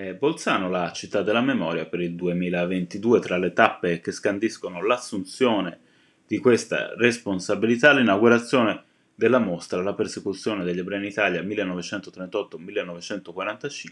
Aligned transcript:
È 0.00 0.14
Bolzano 0.14 0.70
la 0.70 0.92
città 0.92 1.20
della 1.20 1.42
memoria 1.42 1.84
per 1.84 2.00
il 2.00 2.14
2022 2.14 3.20
tra 3.20 3.36
le 3.36 3.52
tappe 3.52 4.00
che 4.00 4.12
scandiscono 4.12 4.82
l'assunzione 4.82 5.78
di 6.26 6.38
questa 6.38 6.94
responsabilità 6.96 7.92
l'inaugurazione 7.92 8.82
della 9.14 9.40
mostra 9.40 9.82
La 9.82 9.92
persecuzione 9.92 10.64
degli 10.64 10.78
ebrei 10.78 11.00
in 11.00 11.04
Italia 11.04 11.42
1938-1945 11.42 13.90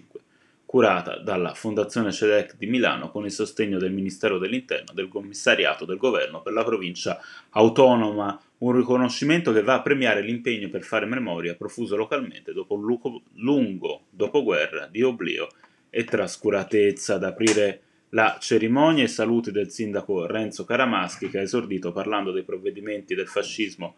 curata 0.64 1.18
dalla 1.18 1.52
Fondazione 1.52 2.10
CEDEC 2.10 2.56
di 2.56 2.68
Milano 2.68 3.10
con 3.10 3.26
il 3.26 3.30
sostegno 3.30 3.76
del 3.76 3.92
Ministero 3.92 4.38
dell'Interno, 4.38 4.94
del 4.94 5.08
Commissariato 5.08 5.84
del 5.84 5.98
Governo 5.98 6.40
per 6.40 6.54
la 6.54 6.64
provincia 6.64 7.20
autonoma, 7.50 8.40
un 8.58 8.72
riconoscimento 8.72 9.52
che 9.52 9.62
va 9.62 9.74
a 9.74 9.82
premiare 9.82 10.22
l'impegno 10.22 10.70
per 10.70 10.84
fare 10.84 11.04
memoria 11.04 11.54
profuso 11.54 11.96
localmente 11.96 12.54
dopo 12.54 12.72
un 12.72 12.98
lungo 13.34 14.04
dopoguerra 14.08 14.86
di 14.86 15.02
oblio 15.02 15.48
e 15.98 16.04
trascuratezza. 16.04 17.14
Ad 17.14 17.24
aprire 17.24 17.80
la 18.10 18.38
cerimonia 18.40 19.02
e 19.02 19.08
saluti 19.08 19.50
del 19.50 19.72
sindaco 19.72 20.26
Renzo 20.26 20.64
Caramaschi 20.64 21.28
che 21.28 21.38
ha 21.38 21.42
esordito 21.42 21.90
parlando 21.90 22.30
dei 22.30 22.44
provvedimenti 22.44 23.16
del 23.16 23.26
fascismo 23.26 23.96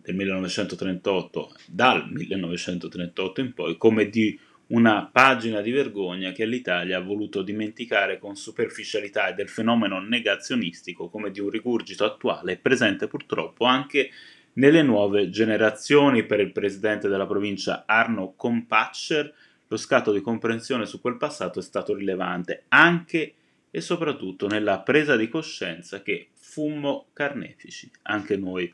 del 0.00 0.14
1938, 0.14 1.52
dal 1.66 2.08
1938 2.08 3.40
in 3.40 3.52
poi, 3.52 3.76
come 3.76 4.08
di 4.08 4.38
una 4.68 5.10
pagina 5.12 5.60
di 5.60 5.72
vergogna 5.72 6.30
che 6.30 6.46
l'Italia 6.46 6.98
ha 6.98 7.02
voluto 7.02 7.42
dimenticare 7.42 8.20
con 8.20 8.36
superficialità 8.36 9.26
e 9.26 9.34
del 9.34 9.48
fenomeno 9.48 9.98
negazionistico 9.98 11.08
come 11.08 11.32
di 11.32 11.40
un 11.40 11.50
rigurgito 11.50 12.04
attuale 12.04 12.58
presente 12.58 13.08
purtroppo 13.08 13.64
anche 13.64 14.10
nelle 14.52 14.82
nuove 14.84 15.30
generazioni. 15.30 16.24
Per 16.24 16.38
il 16.38 16.52
presidente 16.52 17.08
della 17.08 17.26
provincia 17.26 17.82
Arno 17.86 18.34
Compatcher 18.36 19.34
lo 19.70 19.76
scatto 19.76 20.10
di 20.10 20.20
comprensione 20.20 20.84
su 20.84 21.00
quel 21.00 21.16
passato 21.16 21.60
è 21.60 21.62
stato 21.62 21.94
rilevante 21.94 22.64
anche 22.68 23.34
e 23.70 23.80
soprattutto 23.80 24.48
nella 24.48 24.80
presa 24.80 25.16
di 25.16 25.28
coscienza 25.28 26.02
che 26.02 26.30
fummo 26.34 27.06
carnefici, 27.12 27.88
anche 28.02 28.36
noi. 28.36 28.72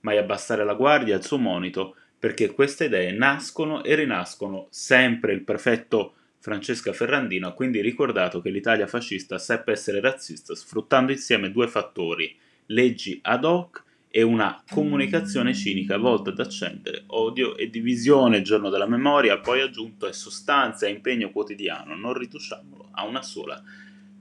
Mai 0.00 0.16
abbassare 0.16 0.64
la 0.64 0.74
guardia 0.74 1.16
al 1.16 1.24
suo 1.24 1.38
monito 1.38 1.96
perché 2.16 2.52
queste 2.52 2.84
idee 2.84 3.10
nascono 3.10 3.82
e 3.82 3.96
rinascono 3.96 4.68
sempre. 4.70 5.32
Il 5.32 5.42
prefetto 5.42 6.14
Francesca 6.38 6.92
Ferrandino 6.92 7.48
ha 7.48 7.52
quindi 7.52 7.80
ricordato 7.80 8.40
che 8.40 8.50
l'Italia 8.50 8.86
fascista 8.86 9.38
seppe 9.38 9.72
essere 9.72 10.00
razzista 10.00 10.54
sfruttando 10.54 11.10
insieme 11.10 11.50
due 11.50 11.66
fattori, 11.66 12.38
leggi 12.66 13.18
ad 13.22 13.44
hoc 13.44 13.82
e 14.18 14.22
una 14.22 14.60
comunicazione 14.68 15.54
cinica 15.54 15.96
volta 15.96 16.30
ad 16.30 16.40
accendere 16.40 17.04
odio 17.06 17.56
e 17.56 17.70
divisione. 17.70 18.38
Il 18.38 18.42
giorno 18.42 18.68
della 18.68 18.88
memoria, 18.88 19.38
poi 19.38 19.60
aggiunto, 19.60 20.08
è 20.08 20.12
sostanza 20.12 20.88
e 20.88 20.90
impegno 20.90 21.30
quotidiano, 21.30 21.94
non 21.94 22.14
ritusciamolo 22.14 22.88
a 22.90 23.04
una 23.04 23.22
sola 23.22 23.62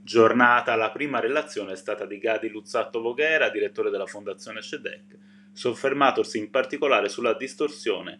giornata. 0.03 0.75
La 0.75 0.91
prima 0.91 1.19
relazione 1.19 1.71
è 1.71 1.75
stata 1.75 2.05
di 2.05 2.19
Gadi 2.19 2.47
Luzzatto 2.49 3.01
Voghera, 3.01 3.49
direttore 3.49 3.89
della 3.89 4.05
Fondazione 4.05 4.61
CEDEC 4.61 5.17
soffermatosi 5.51 6.37
in 6.37 6.51
particolare 6.51 7.09
sulla 7.09 7.33
distorsione 7.33 8.19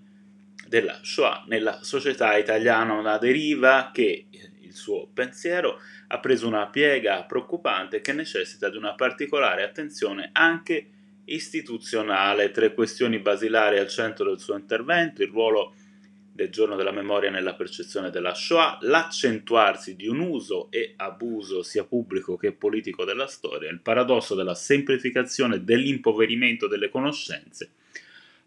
della 0.67 0.97
Shoah 1.03 1.43
nella 1.45 1.83
società 1.83 2.35
italiana, 2.37 2.93
una 2.93 3.19
deriva 3.19 3.91
che 3.93 4.25
il 4.61 4.73
suo 4.73 5.07
pensiero 5.13 5.79
ha 6.07 6.19
preso 6.19 6.47
una 6.47 6.65
piega 6.69 7.21
preoccupante 7.25 8.01
che 8.01 8.13
necessita 8.13 8.67
di 8.67 8.77
una 8.77 8.95
particolare 8.95 9.61
attenzione 9.61 10.31
anche 10.33 10.93
istituzionale. 11.27 12.51
Tre 12.51 12.73
questioni 12.73 13.19
basilari 13.19 13.79
al 13.79 13.87
centro 13.87 14.25
del 14.29 14.39
suo 14.39 14.55
intervento, 14.55 15.23
il 15.23 15.29
ruolo 15.29 15.73
del 16.37 16.49
giorno 16.49 16.75
della 16.75 16.91
memoria 16.91 17.31
nella 17.31 17.55
percezione 17.55 18.11
della 18.11 18.35
Shoah, 18.35 18.77
l'accentuarsi 18.81 19.95
di 19.95 20.07
un 20.07 20.19
uso 20.19 20.67
e 20.69 20.93
abuso 20.95 21.63
sia 21.63 21.83
pubblico 21.83 22.37
che 22.37 22.51
politico 22.51 23.05
della 23.05 23.25
storia, 23.25 23.71
il 23.71 23.81
paradosso 23.81 24.35
della 24.35 24.53
semplificazione 24.53 25.55
e 25.55 25.61
dell'impoverimento 25.61 26.67
delle 26.67 26.89
conoscenze, 26.89 27.71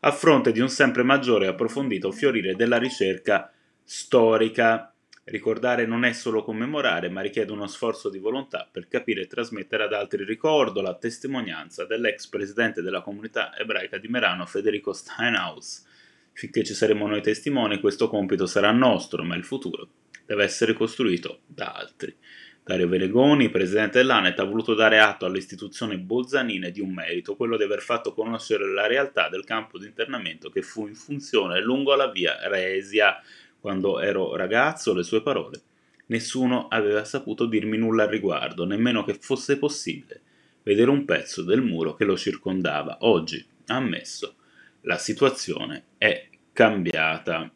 a 0.01 0.13
fronte 0.13 0.53
di 0.53 0.61
un 0.61 0.69
sempre 0.69 1.03
maggiore 1.03 1.47
e 1.47 1.49
approfondito 1.49 2.13
fiorire 2.13 2.55
della 2.55 2.79
ricerca 2.79 3.53
storica. 3.83 4.95
Ricordare 5.25 5.87
non 5.87 6.05
è 6.05 6.13
solo 6.13 6.43
commemorare, 6.43 7.09
ma 7.09 7.21
richiede 7.21 7.53
uno 7.53 7.67
sforzo 7.67 8.09
di 8.09 8.19
volontà 8.19 8.69
per 8.71 8.89
capire 8.89 9.23
e 9.23 9.27
trasmettere 9.27 9.85
ad 9.85 9.93
altri. 9.93 10.25
Ricordo 10.25 10.81
la 10.81 10.97
testimonianza 10.97 11.85
dell'ex 11.85 12.27
presidente 12.27 12.83
della 12.83 13.03
comunità 13.03 13.57
ebraica 13.57 13.99
di 13.99 14.09
Merano, 14.09 14.47
Federico 14.47 14.93
Steinhaus, 14.93 15.87
Finché 16.33 16.65
ci 16.65 16.73
saremo 16.73 17.07
noi 17.07 17.21
testimoni, 17.21 17.81
questo 17.81 18.09
compito 18.09 18.47
sarà 18.47 18.71
nostro, 18.73 19.23
ma 19.25 19.37
il 19.37 19.45
futuro 19.45 19.89
deve 20.25 20.45
essere 20.45 20.73
costruito 20.73 21.41
da 21.47 21.73
altri. 21.73 22.17
Dario 22.63 22.89
Velegoni, 22.89 23.51
presidente 23.51 23.99
dell'ANET, 23.99 24.39
ha 24.39 24.45
voluto 24.45 24.75
dare 24.75 25.01
atto 25.01 25.27
alle 25.27 25.39
istituzioni 25.39 25.99
bolzanine 25.99 26.71
di 26.71 26.81
un 26.81 26.93
merito, 26.93 27.37
quello 27.37 27.57
di 27.57 27.65
aver 27.65 27.81
fatto 27.81 28.15
conoscere 28.15 28.73
la 28.73 28.87
realtà 28.87 29.29
del 29.29 29.45
campo 29.45 29.79
di 29.79 29.87
internamento 29.87 30.51
che 30.51 30.63
fu 30.63 30.87
in 30.87 30.95
funzione 30.95 31.61
lungo 31.61 31.95
la 31.95 32.11
via 32.11 32.39
Resia. 32.49 33.21
Quando 33.61 34.01
ero 34.01 34.35
ragazzo, 34.37 34.95
le 34.95 35.03
sue 35.03 35.23
parole, 35.23 35.61
nessuno 36.07 36.69
aveva 36.69 37.05
saputo 37.05 37.47
dirmi 37.47 37.77
nulla 37.77 38.05
al 38.05 38.09
riguardo, 38.09 38.65
nemmeno 38.65 39.05
che 39.05 39.15
fosse 39.15 39.59
possibile 39.59 40.21
vedere 40.63 40.91
un 40.91 41.05
pezzo 41.05 41.43
del 41.43 41.63
muro 41.63 41.95
che 41.95 42.05
lo 42.05 42.17
circondava. 42.17 42.99
Oggi, 43.01 43.45
ammesso, 43.67 44.35
la 44.83 44.99
situazione 44.99 45.85
è 45.99 46.29
cambiata. 46.53 47.51